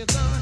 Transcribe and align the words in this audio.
you 0.00 0.06
done? 0.06 0.39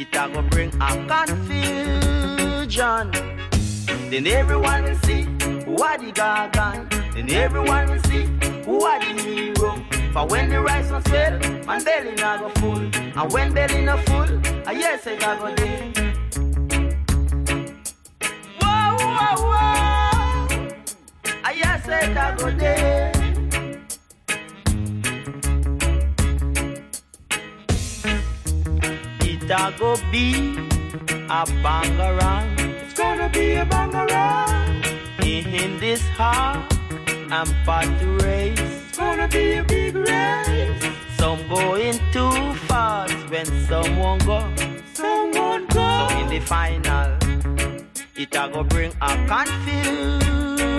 It 0.00 0.14
a 0.14 0.28
go 0.32 0.42
bring 0.42 0.70
a 0.80 1.26
confusion. 1.26 3.10
Then 4.10 4.28
everyone 4.28 4.84
will 4.84 4.94
see 4.98 5.24
what 5.64 5.98
the 5.98 6.12
gargan. 6.12 6.88
Then 7.14 7.28
everyone 7.30 7.90
will 7.90 8.02
see 8.04 8.26
what 8.64 9.00
the 9.00 9.20
hero. 9.20 9.74
For 10.12 10.26
when 10.28 10.50
the 10.50 10.60
rice 10.60 10.88
was 10.92 11.02
fail, 11.02 11.40
man 11.66 11.82
belly 11.82 12.14
not 12.14 12.38
go 12.38 12.48
full. 12.60 12.78
And 12.78 13.32
when 13.32 13.52
belly 13.52 13.84
not 13.84 13.98
full, 14.06 14.40
I 14.68 14.72
yes 14.72 15.04
I 15.04 15.16
go 15.16 15.52
day. 15.56 15.92
Whoa, 18.60 18.96
whoa, 19.00 19.34
whoa. 19.50 20.68
I 21.42 21.52
yes 21.56 21.88
I 21.88 22.36
go 22.38 22.50
day. 22.52 23.17
I 29.50 29.72
go 29.78 29.96
be 30.12 30.34
a 31.08 31.44
bangarang. 31.64 32.58
It's 32.82 32.92
gonna 32.92 33.30
be 33.30 33.54
a 33.54 33.64
bangarang. 33.64 34.84
In 35.24 35.80
this 35.80 36.02
heart, 36.08 36.70
I'm 37.30 37.48
about 37.62 37.98
to 38.00 38.06
race. 38.24 38.60
It's 38.60 38.98
gonna 38.98 39.26
be 39.26 39.54
a 39.54 39.64
big 39.64 39.94
race. 39.94 40.84
Some 41.16 41.48
going 41.48 41.98
too 42.12 42.54
fast 42.68 43.14
when 43.30 43.46
someone 43.66 44.18
go. 44.18 44.44
Someone 44.92 45.66
go. 45.68 46.08
So 46.08 46.08
in 46.18 46.28
the 46.28 46.40
final, 46.40 47.16
it 48.16 48.36
I 48.36 48.48
go 48.52 48.62
bring 48.64 48.92
a 49.00 49.16
confusion. 49.32 50.76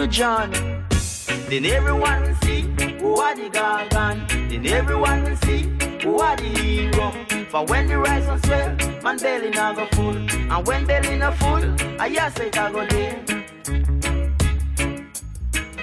Then 1.50 1.66
everyone 1.66 2.22
will 2.22 2.36
see 2.44 2.62
what 3.02 3.36
the 3.36 3.50
guy 3.50 3.88
done. 3.88 4.28
Then 4.30 4.68
everyone 4.68 5.24
will 5.24 5.38
see 5.38 5.66
who 6.02 6.20
are 6.20 6.36
the 6.36 6.44
hero. 6.44 7.12
For 7.50 7.66
when 7.66 7.88
the 7.88 7.98
rise 7.98 8.28
and 8.28 8.46
swell, 8.46 9.02
man 9.04 9.18
belly 9.18 9.50
not 9.50 9.76
go 9.76 9.86
full. 9.88 10.16
And 10.16 10.68
when 10.68 10.86
belly 10.86 11.18
not 11.18 11.36
full, 11.38 11.64
I 12.00 12.10
hear 12.10 12.32
say 12.36 12.48
it 12.48 12.58
I 12.58 12.72
go 12.72 12.86
there. 12.86 13.24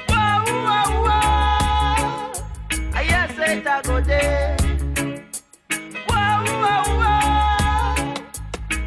Wow, 0.08 0.44
wow, 0.46 1.02
wow. 1.04 2.32
I 2.94 3.32
say 3.36 3.58
it 3.58 3.66
I 3.66 3.82
go 3.82 4.00
there. 4.00 4.56
Wow, 6.08 6.44
wow, 6.44 6.84
wow. 7.00 8.14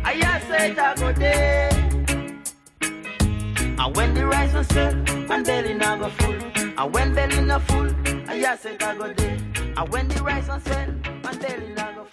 I 0.04 0.42
say 0.48 0.72
it 0.72 0.80
I 0.80 0.96
go 0.96 1.12
there. 1.14 1.70
And 3.82 3.96
when 3.96 4.14
the 4.14 4.26
rise 4.26 4.54
and 4.54 4.72
swell, 4.72 4.96
man 5.28 5.44
belly 5.44 5.74
not 5.74 6.00
go 6.00 6.10
full. 6.10 6.36
And 6.78 6.94
when 6.94 7.14
belly 7.14 7.42
not 7.42 7.62
full, 7.64 7.90
I 8.30 8.36
hear 8.38 8.58
say 8.58 8.74
it 8.76 8.84
I 8.84 8.96
go 8.96 9.14
there. 9.14 9.38
And 9.78 9.90
when 9.90 10.08
the 10.08 10.24
rise 10.24 10.50
and 10.50 10.64
swell, 10.64 10.88
until 11.32 11.76
down 11.76 12.08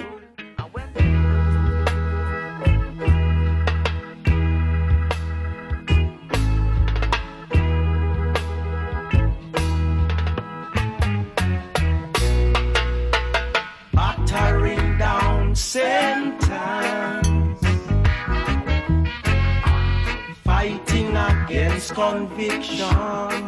fighting 20.45 21.17
against 21.17 21.95
conviction, 21.95 22.89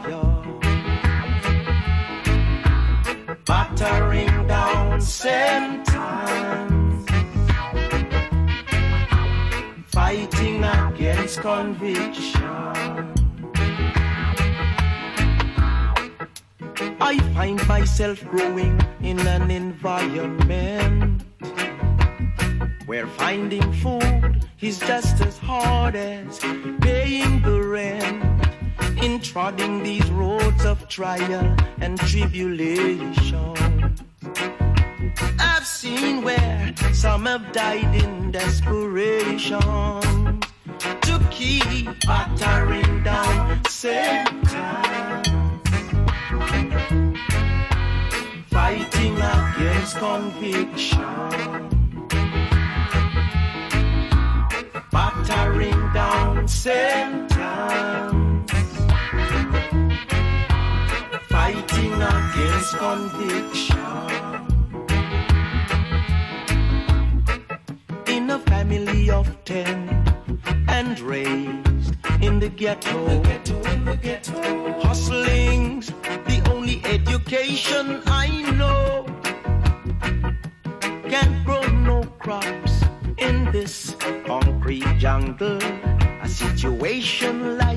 yeah. 0.08 0.44
battering 3.44 4.47
and 4.98 5.04
sentence. 5.04 5.94
Fighting 9.86 10.64
against 10.64 11.40
conviction. 11.40 12.42
I 17.00 17.18
find 17.34 17.68
myself 17.68 18.24
growing 18.24 18.80
in 19.00 19.20
an 19.20 19.50
environment 19.50 21.22
where 22.86 23.06
finding 23.06 23.72
food 23.74 24.44
is 24.60 24.78
just 24.80 25.20
as 25.20 25.38
hard 25.38 25.94
as 25.94 26.38
paying 26.80 27.42
the 27.42 27.62
rent 27.62 28.22
in 29.04 29.20
trodding 29.20 29.84
these 29.84 30.10
roads 30.10 30.64
of 30.64 30.88
trial 30.88 31.56
and 31.80 31.98
tribulation 32.00 33.47
seen 35.88 36.22
where 36.22 36.74
some 36.92 37.24
have 37.26 37.52
died 37.52 37.94
in 37.94 38.30
desperation 38.30 39.60
to 41.06 41.14
keep 41.30 41.88
battering 42.06 43.02
down 43.02 43.62
Satan, 43.68 45.24
fighting 48.50 49.16
against 49.16 49.96
conviction. 49.96 51.04
battering 54.92 55.82
down 55.92 56.48
Satan's 56.48 57.32
fighting 61.28 61.94
against 62.14 62.76
conviction. 62.76 64.27
in 68.28 68.34
a 68.34 68.38
family 68.40 69.08
of 69.08 69.26
ten 69.46 69.88
and 70.68 71.00
raised 71.00 71.94
in 72.20 72.38
the 72.38 72.50
ghetto. 72.50 73.08
The 73.08 73.20
ghetto, 73.28 73.62
in 73.72 73.84
the 73.86 73.96
ghetto. 73.96 74.80
Hustling's 74.82 75.86
the 76.28 76.42
only 76.52 76.82
education 76.84 78.02
I 78.06 78.28
know. 78.58 79.06
Can't 81.08 81.44
grow 81.46 81.62
no 81.90 82.02
crops 82.18 82.84
in 83.16 83.50
this 83.50 83.96
concrete 84.26 84.98
jungle. 84.98 85.58
A 86.22 86.28
situation 86.28 87.56
like 87.56 87.67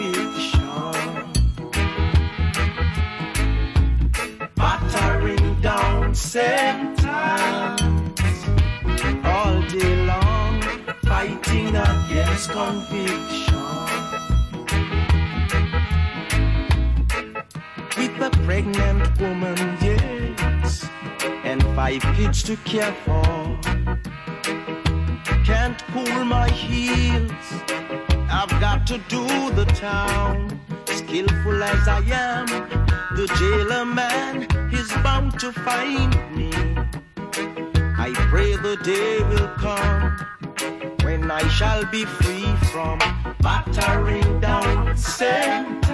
conviction. 0.00 0.92
Battering 4.56 5.60
down 5.60 6.14
sentence 6.14 7.02
all 9.24 9.60
day 9.68 9.96
long, 10.06 10.62
fighting 11.04 11.76
against 11.76 12.50
conviction. 12.50 13.56
With 17.96 18.20
a 18.22 18.30
pregnant 18.44 19.20
woman, 19.20 19.58
yes, 19.82 20.88
and 21.44 21.62
five 21.76 22.02
kids 22.16 22.42
to 22.44 22.56
care 22.56 22.94
for. 23.04 23.58
Can't 25.44 25.82
cool 25.92 26.24
my 26.24 26.48
heels. 26.48 27.69
I've 28.42 28.58
got 28.58 28.86
to 28.86 28.96
do 28.96 29.50
the 29.50 29.66
town. 29.66 30.58
Skillful 30.86 31.62
as 31.62 31.86
I 31.86 31.98
am, 31.98 32.46
the 33.14 33.26
jailer 33.38 33.84
man 33.84 34.44
is 34.72 34.90
bound 35.04 35.38
to 35.40 35.52
find 35.52 36.14
me. 36.34 36.50
I 37.98 38.14
pray 38.30 38.56
the 38.56 38.78
day 38.82 39.18
will 39.28 39.48
come 39.58 40.16
when 41.02 41.30
I 41.30 41.46
shall 41.48 41.84
be 41.84 42.06
free 42.06 42.48
from 42.72 42.98
battering 43.42 44.40
down 44.40 44.96
sentence. 44.96 45.90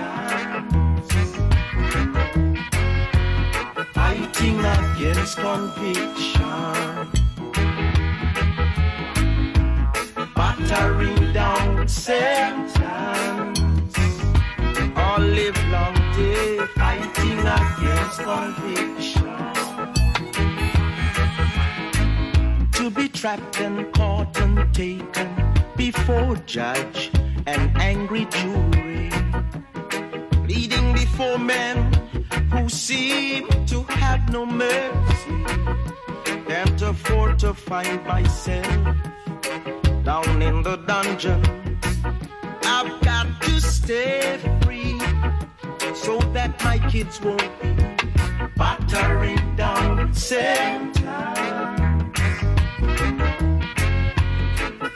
Fighting 3.92 4.61
against 4.61 5.37
conviction. 5.38 7.11
Battering 10.37 11.32
down 11.32 11.75
sentence. 11.88 12.75
All 14.96 15.20
live 15.20 15.59
long 15.70 15.94
day 16.16 16.59
fighting 16.75 17.38
against 17.38 18.18
conviction. 18.20 19.37
To 22.72 22.90
be 22.90 23.09
trapped 23.09 23.61
and 23.61 23.92
caught 23.94 24.38
and 24.40 24.75
taken 24.75 25.29
before 25.77 26.37
judge 26.46 27.11
and 27.46 27.77
angry 27.77 28.27
jury. 28.27 29.11
Pleading 30.44 30.92
before 30.92 31.38
men 31.38 31.92
who 32.53 32.68
seem 32.68 33.49
to 33.66 33.83
have 33.85 34.33
no 34.33 34.44
mercy. 34.46 35.44
Can't 36.49 36.83
afford 36.83 37.38
to 37.40 37.55
find 37.55 38.05
myself 38.07 38.96
down 40.05 40.42
in 40.42 40.62
the 40.62 40.77
dungeon. 40.87 41.65
I've 42.68 43.00
got 43.00 43.40
to 43.42 43.61
stay 43.61 44.38
free 44.62 44.98
so 45.94 46.18
that 46.35 46.61
my 46.64 46.79
kids 46.90 47.20
won't 47.20 47.40
be 47.62 47.76
battering 48.57 49.55
down 49.55 50.12
sentence. 50.12 50.98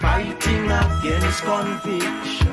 Fighting 0.00 0.70
against 0.82 1.42
conviction. 1.42 2.48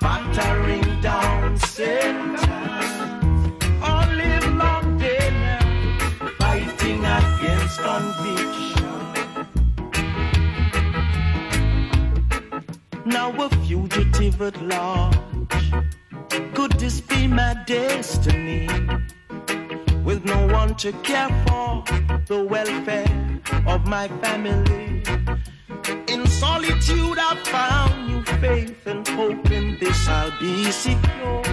Battering 0.00 1.00
down 1.00 1.58
sentence. 1.58 2.61
Now 13.12 13.30
a 13.44 13.48
fugitive 13.66 14.40
at 14.40 14.60
large. 14.62 15.16
Could 16.54 16.72
this 16.72 17.00
be 17.02 17.26
my 17.26 17.54
destiny? 17.66 18.66
With 20.02 20.24
no 20.24 20.46
one 20.46 20.74
to 20.76 20.92
care 21.08 21.28
for 21.46 21.84
the 22.26 22.42
welfare 22.48 23.40
of 23.66 23.86
my 23.86 24.08
family. 24.22 25.02
In 26.08 26.26
solitude, 26.26 27.18
I 27.18 27.36
found 27.44 28.08
new 28.08 28.22
faith 28.40 28.86
and 28.86 29.06
hope 29.08 29.50
in 29.50 29.76
this 29.78 30.08
I'll 30.08 30.32
be 30.40 30.72
secure. 30.72 31.44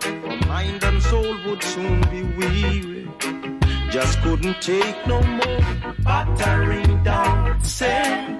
For 0.00 0.36
mind 0.48 0.82
and 0.82 1.00
soul 1.02 1.36
would 1.46 1.62
soon 1.62 2.00
be 2.10 2.22
weary. 2.38 3.08
Just 3.90 4.20
couldn't 4.22 4.60
take 4.60 5.06
no 5.06 5.22
more 5.22 5.94
battering 6.02 7.02
down 7.04 7.62
sentence. 7.62 8.39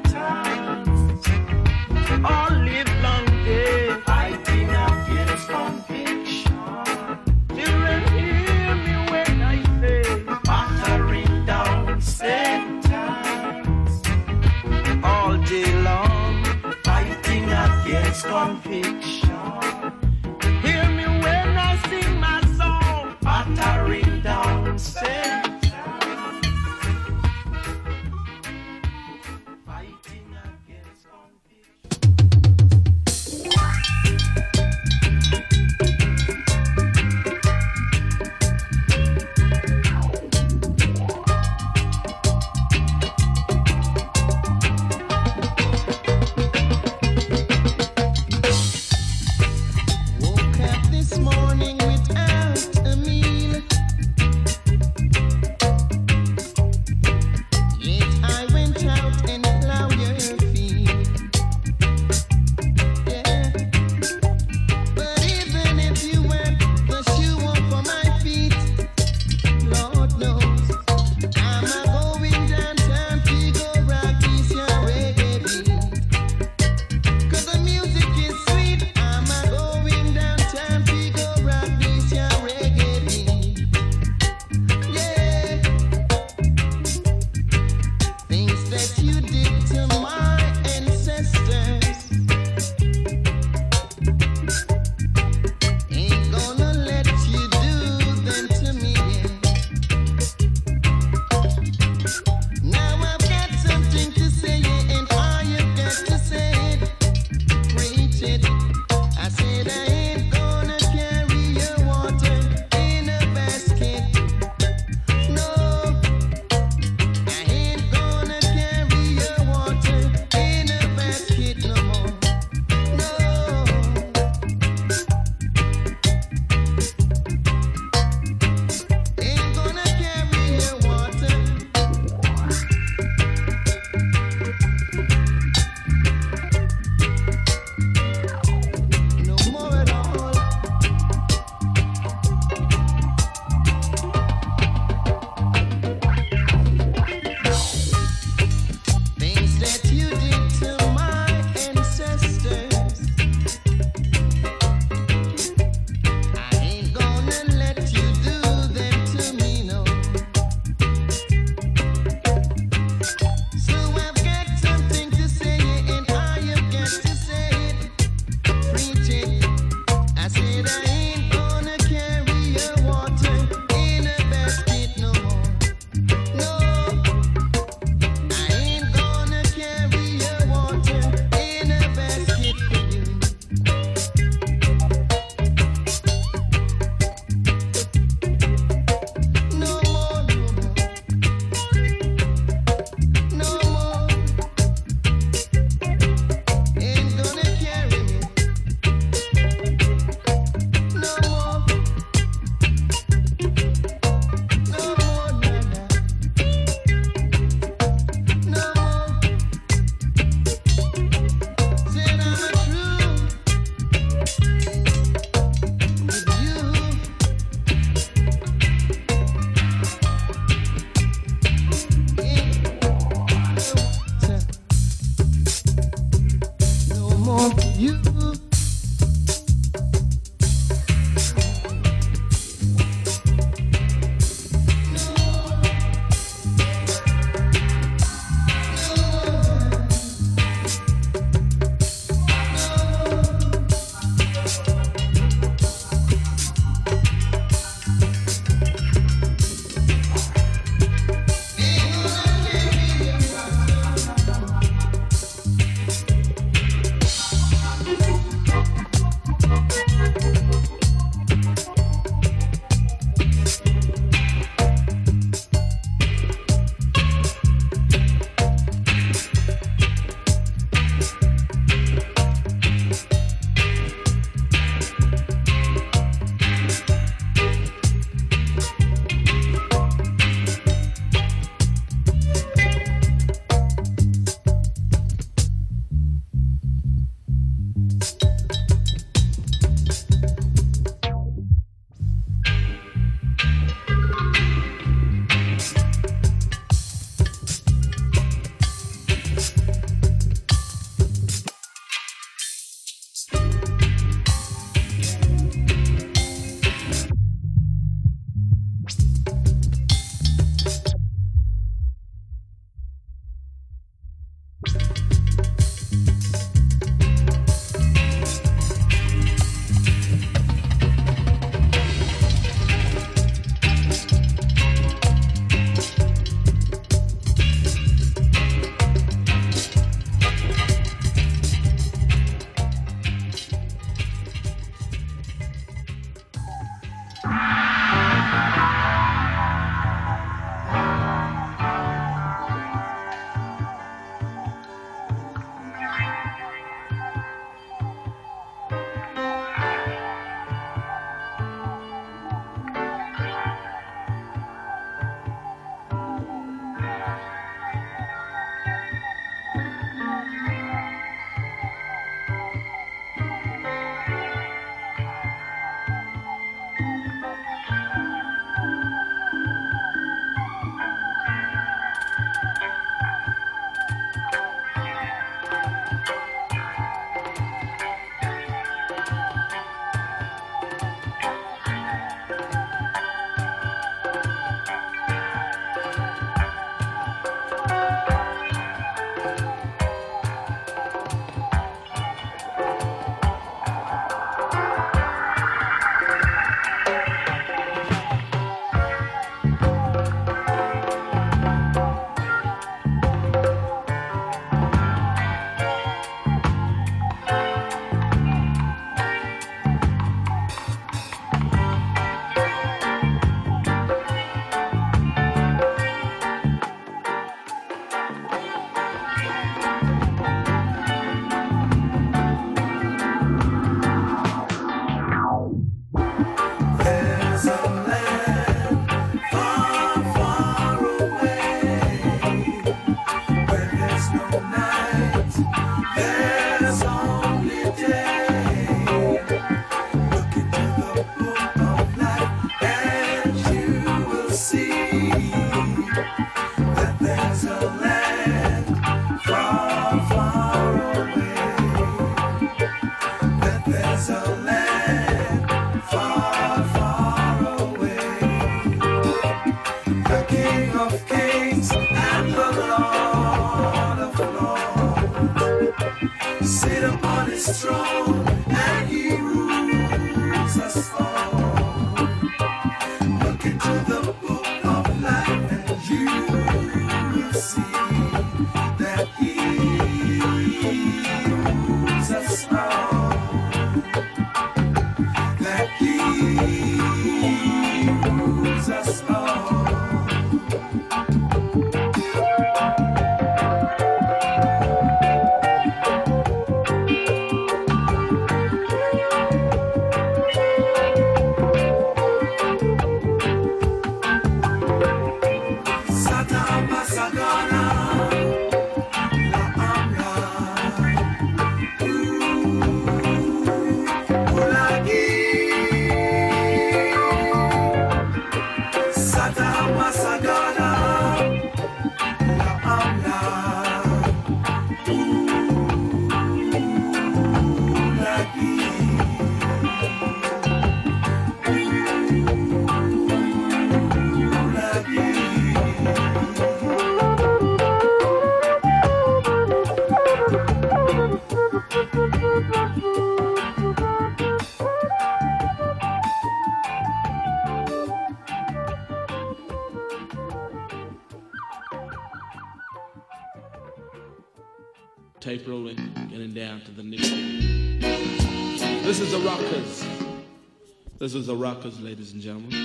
This 561.11 561.22
is 561.22 561.26
the 561.26 561.34
Rockers, 561.34 561.80
ladies 561.80 562.12
and 562.12 562.22
gentlemen. 562.22 562.59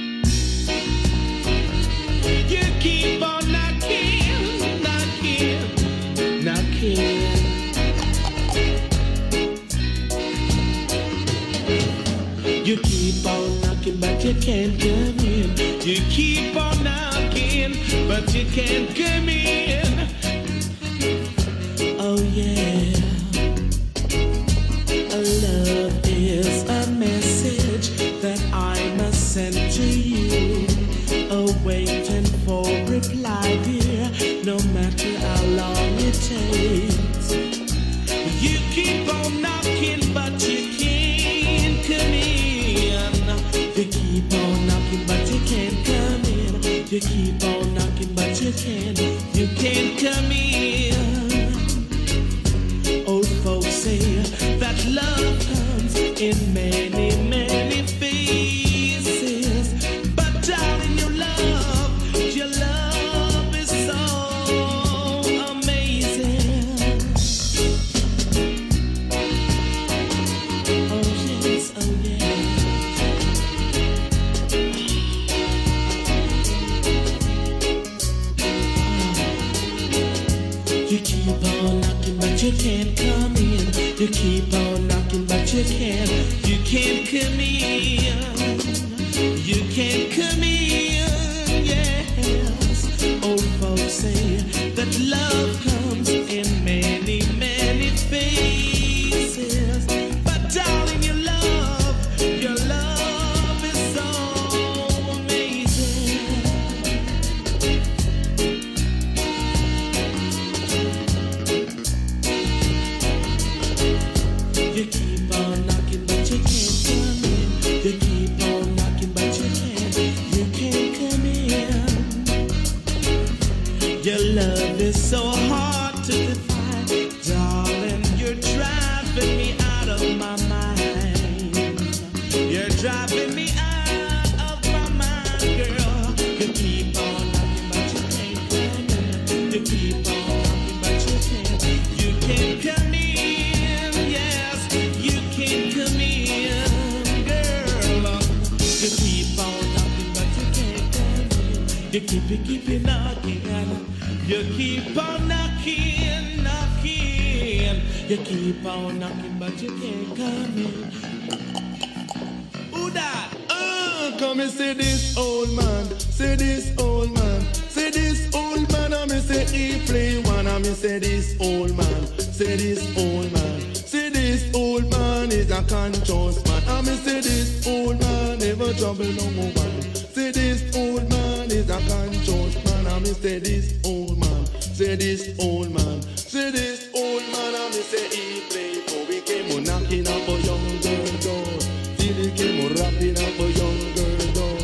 house 176.15 176.39
man. 176.47 176.63
I 176.67 176.81
me 176.81 176.95
say 176.95 177.21
this 177.21 177.67
old 177.67 177.99
man 177.99 178.39
never 178.39 178.73
trouble 178.73 179.11
no 179.19 179.25
woman. 179.37 179.71
Say 180.15 180.31
this 180.31 180.59
old 180.75 181.09
man 181.09 181.51
is 181.51 181.69
a 181.69 181.79
conscious 181.89 182.55
man. 182.65 182.87
I 182.87 182.99
me 182.99 183.11
say 183.23 183.39
this 183.39 183.79
old 183.85 184.17
man. 184.17 184.45
Say 184.61 184.95
this 184.95 185.35
old 185.39 185.71
man. 185.71 186.01
Say 186.15 186.51
this 186.51 186.89
old 186.95 187.23
man. 187.33 187.51
I 187.61 187.65
me 187.73 187.81
say 187.91 188.05
he 188.15 188.41
played 188.49 188.83
for 188.89 189.01
we 189.09 189.21
came 189.21 189.51
on 189.55 189.63
knocking 189.63 190.07
up 190.07 190.27
a 190.27 190.35
young 190.47 190.67
girl 190.85 191.11
door. 191.25 191.51
Till 191.97 192.15
he 192.21 192.29
came 192.39 192.57
on 192.65 192.71
rapping 192.79 193.17
up 193.25 193.39
a 193.43 193.47
young 193.59 193.81
girl 193.97 194.23
door. 194.37 194.59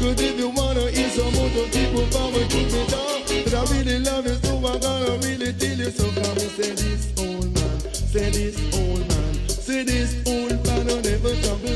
Cause 0.00 0.20
if 0.20 0.38
you 0.38 0.48
wanna 0.50 0.90
hear 0.90 1.10
some 1.10 1.36
other 1.44 1.66
people 1.76 2.06
power, 2.16 2.44
keep 2.52 2.68
me 2.74 2.82
down. 2.90 3.18
But 3.44 3.54
I 3.54 3.62
really 3.72 3.98
love 4.00 4.26
you 4.26 4.36
so 4.44 4.58
I 4.58 4.78
gotta 4.78 5.12
really 5.26 5.52
tell 5.52 5.78
you 5.78 5.90
so. 5.90 6.06
I 6.08 6.28
me 6.34 6.46
say 6.56 6.72
this 6.74 7.02
old 7.18 7.48
man. 7.54 7.78
Say 8.12 8.30
this 8.30 8.56
old 8.74 9.04
man. 9.08 9.32
Say 9.48 9.84
this 9.84 10.12
old 10.26 10.41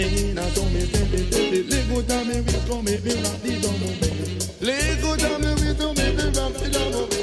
And 0.00 0.38
I 0.38 0.48
told 0.50 0.72
me, 0.72 0.86
baby, 0.92 1.28
baby, 1.28 1.62
Lego 1.64 2.02
dame, 2.02 2.44
we 2.46 2.52
come, 2.68 2.84
baby, 2.84 3.20
rap, 3.20 3.42
the 3.42 3.58
drum, 3.58 3.80
baby. 3.98 4.38
Lego 4.60 5.16
dame, 5.16 5.56
we 5.56 5.74
come, 5.74 5.94
baby, 5.96 6.22
rap, 6.38 6.52
the 6.54 6.70
drum. 6.70 7.17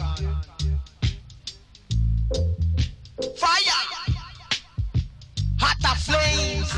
on. 0.00 0.16
Fire! 3.36 3.82
Hotter 5.58 5.96
flames! 6.00 6.72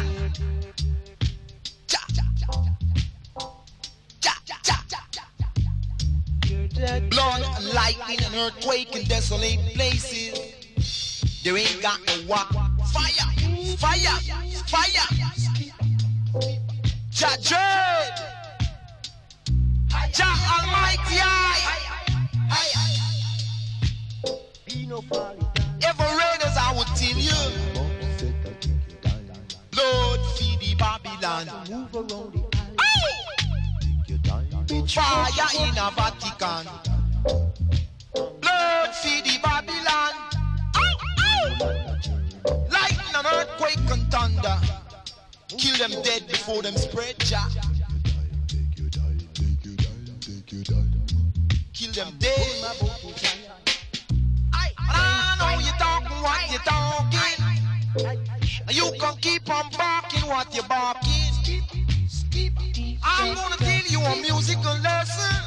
Cha, 1.87 1.99
Ja, 4.23 4.23
ja, 4.23 4.33
ja, 4.91 4.99
Blown 7.09 7.41
lightning 7.75 8.21
and 8.25 8.35
earthquake 8.35 8.97
in 8.97 9.05
desolate 9.07 9.61
places. 9.75 10.39
There 11.45 11.57
ain't 11.57 11.81
got 11.83 12.01
no 12.07 12.15
walk. 12.27 12.51
Fire! 12.93 13.31
Fire! 13.79 14.19
Fire! 14.67 15.09
Jah 17.11 17.37
Jah 20.13 20.23
Almighty. 20.23 21.19
I, 21.19 21.21
I, 22.51 22.51
I, 22.51 22.94
Every 24.95 26.07
rain 26.07 26.41
is 26.47 26.57
I 26.57 26.73
will 26.73 26.85
tell 26.95 27.19
you. 27.19 27.33
Lord, 29.77 30.21
feed 30.37 30.61
the 30.61 30.77
Babylon. 30.79 31.49
Move 31.69 31.95
around. 31.97 32.45
Fire 34.89 35.51
in 35.59 35.77
a 35.79 35.91
Vatican. 35.97 36.67
Lord, 38.15 38.95
feed 38.95 39.25
the 39.25 39.39
Babylon. 39.43 40.13
Lightning, 42.71 43.15
and 43.17 43.27
earthquake, 43.27 43.91
and 43.91 44.09
thunder. 44.13 44.59
Kill 45.49 45.77
them 45.77 46.03
dead 46.03 46.29
before 46.29 46.63
them 46.63 46.77
spread, 46.77 47.19
Jack. 47.19 47.51
Kill 51.73 51.91
them 51.91 52.15
dead. 52.21 53.04
Know 55.55 55.61
you 55.61 55.73
talking 55.79 56.21
what 56.21 56.51
you 56.51 56.59
talking. 56.59 57.21
You 58.71 58.91
can 58.99 59.17
keep 59.19 59.49
on 59.49 59.71
barking 59.79 60.27
what 60.29 60.53
you're 60.53 60.65
barking. 60.65 61.31
I'm 63.05 63.35
gonna 63.37 63.57
give 63.59 63.89
you 63.89 64.01
a 64.01 64.17
musical 64.17 64.77
lesson, 64.79 65.45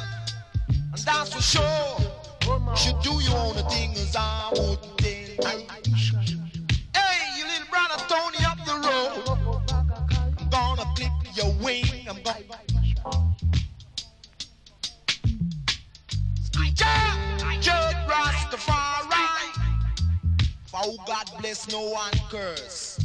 and 0.70 0.98
that's 1.04 1.34
for 1.34 1.42
sure. 1.42 1.98
You 2.42 2.76
should 2.76 2.98
do 3.02 3.20
your 3.20 3.36
own 3.36 3.56
thing 3.68 3.92
as 3.92 4.16
I 4.16 4.50
would 4.56 4.78
tell 4.96 5.58
you. 5.58 5.66
Hey, 6.94 7.18
you 7.36 7.44
little 7.44 7.68
brother 7.68 8.02
Tony 8.08 8.38
up 8.46 8.58
the 8.64 8.76
road. 8.88 9.58
I'm 10.38 10.48
gonna 10.48 10.90
clip 10.96 11.12
your 11.36 11.52
wing. 11.62 11.84
I'm 12.08 12.22
gonna. 12.22 12.67
Oh, 20.84 20.96
God 21.06 21.26
bless 21.40 21.70
no 21.72 21.82
one 21.90 22.12
curse. 22.30 22.98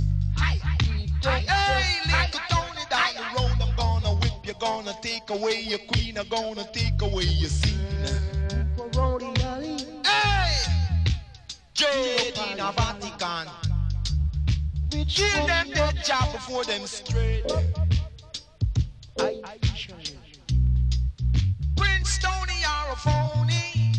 Hey, 1.24 2.02
little 2.08 2.42
Tony 2.50 2.82
down 2.90 3.14
the 3.16 3.42
road, 3.42 3.58
I'm 3.62 3.76
gonna 3.78 4.16
whip 4.20 4.46
you, 4.46 4.54
gonna 4.60 4.94
take 5.02 5.30
away 5.30 5.62
your 5.62 5.80
queen, 5.80 6.18
I'm 6.18 6.28
gonna 6.28 6.66
take 6.74 7.02
away 7.02 7.24
your 7.24 7.50
scene. 7.50 7.80
Hey, 10.06 10.66
Jade 11.74 12.38
in 12.52 12.60
a 12.60 12.72
Vatican. 12.74 13.50
Kill 15.08 15.48
them 15.48 15.72
dead 15.72 16.04
job 16.06 16.32
before 16.34 16.64
them 16.66 16.86
straight. 16.88 17.46
Prince 21.78 22.20
Tony, 22.20 22.54
you're 22.62 22.94
a 22.94 22.96
phony. 22.98 23.94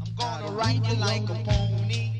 I'm 0.00 0.14
gonna 0.16 0.52
ride 0.52 0.86
you 0.86 0.96
like 0.96 1.28
a 1.28 1.34
pony. 1.44 2.11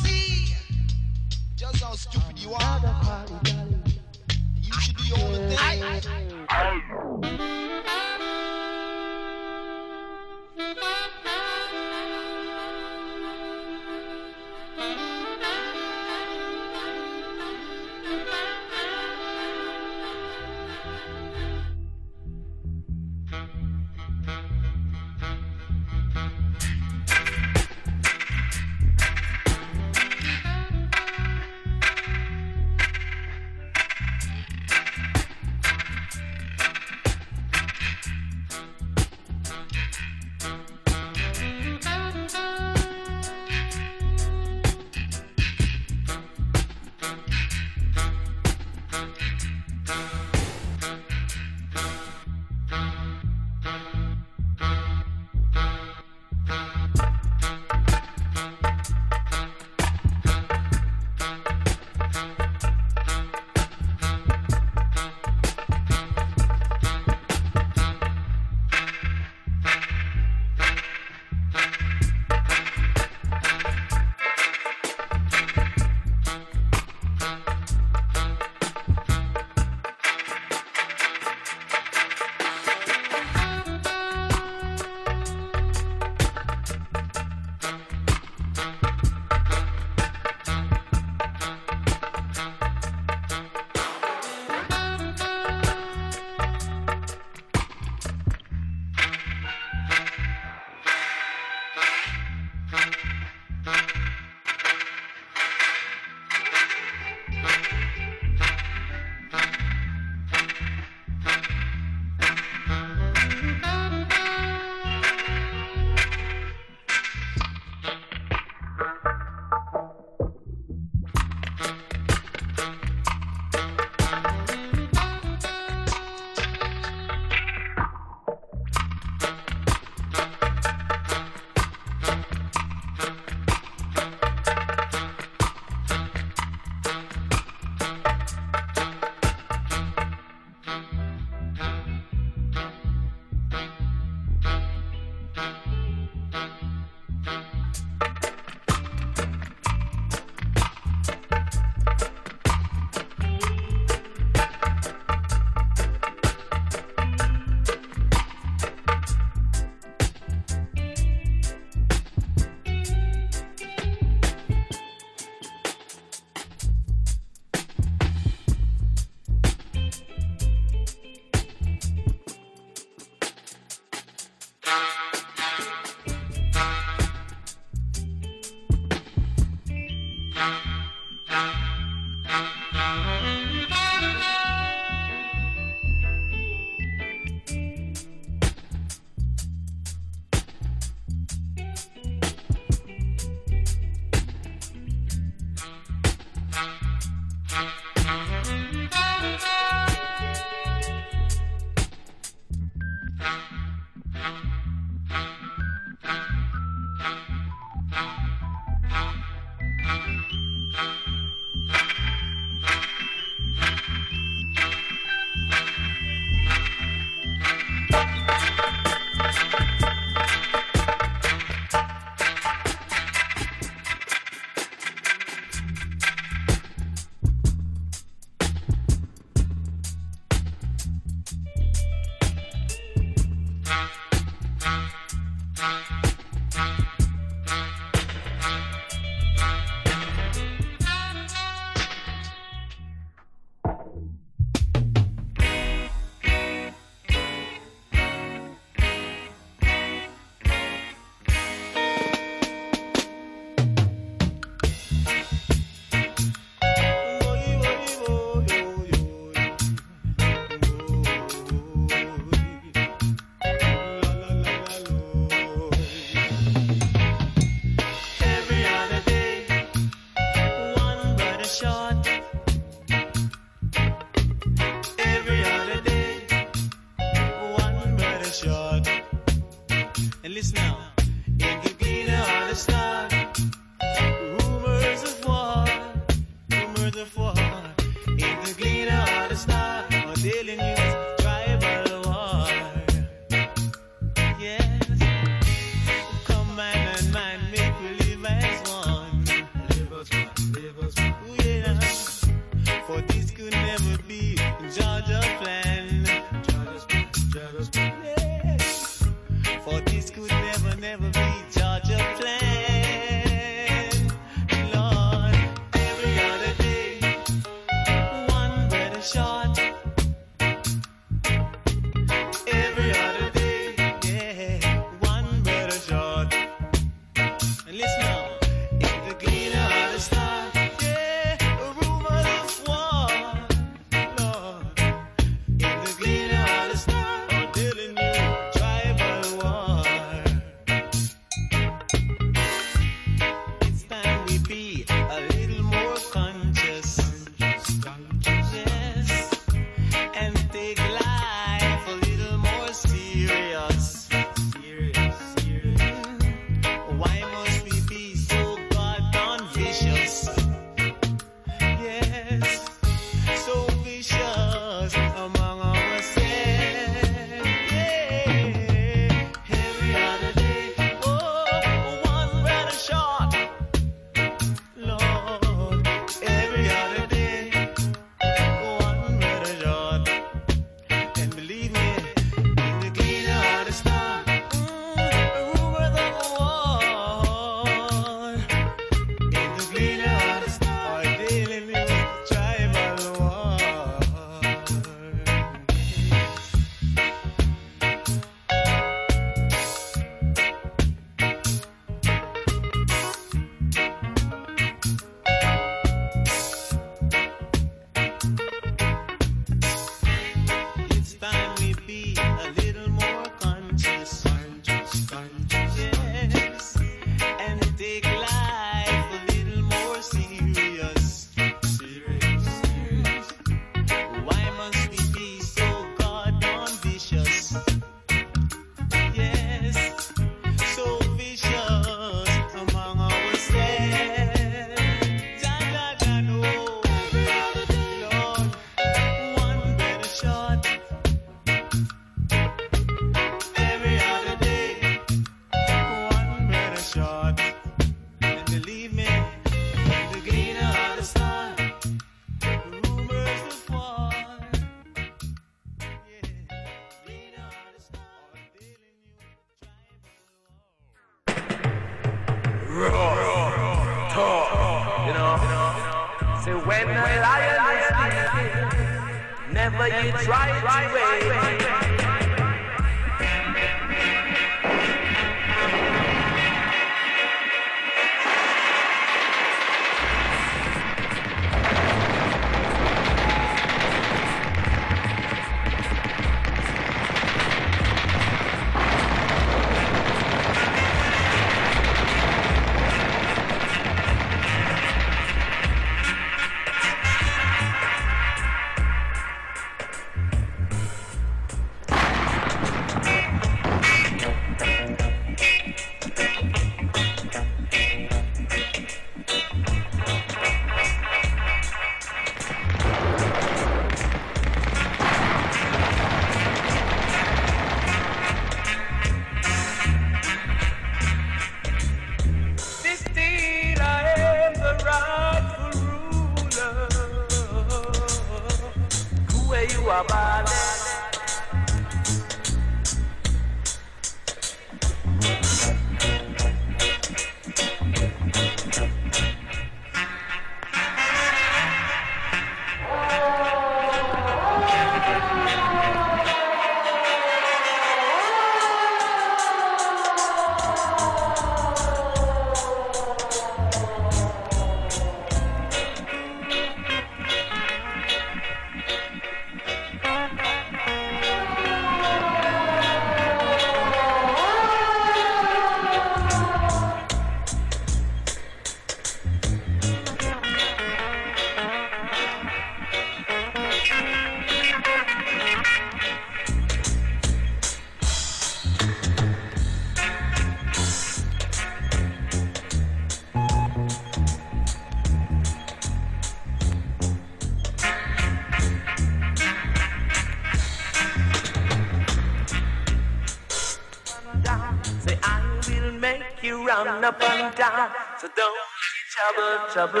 Trouble. 599.72 600.00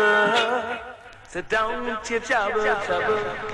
So 1.28 1.42
don't 1.48 2.10
you 2.10 2.20
trouble, 2.20 2.62
trouble. 2.84 3.53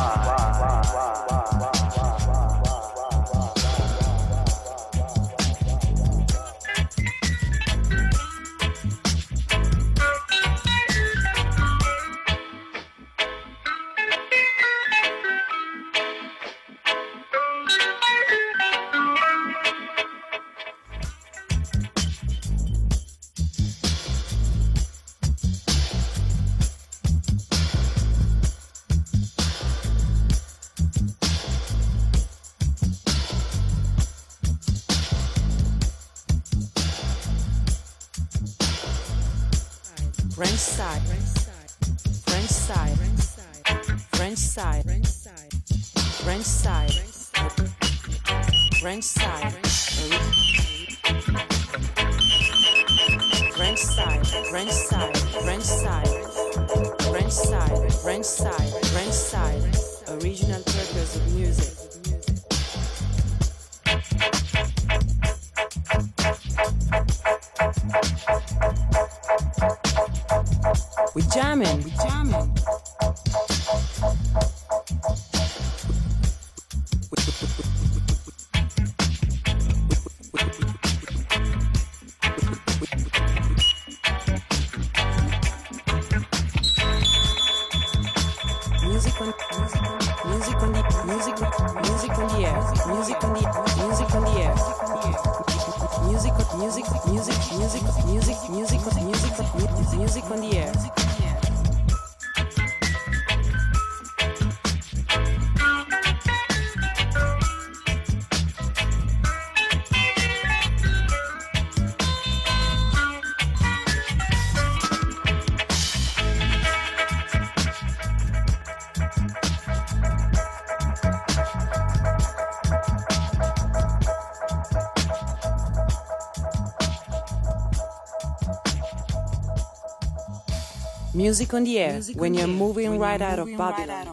Music 131.21 131.53
on 131.53 131.63
the 131.63 131.77
air, 131.77 132.01
when, 132.15 132.33
you're 132.33 132.47
moving, 132.47 132.97
right, 132.97 133.21
out 133.21 133.37
of 133.37 133.47
Babylon. 133.55 134.10